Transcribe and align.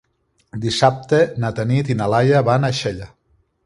Dissabte 0.63 1.21
na 1.45 1.53
Tanit 1.61 1.95
i 1.97 2.01
na 2.03 2.11
Laia 2.17 2.45
van 2.53 2.71
a 2.73 2.77
Xella. 2.83 3.17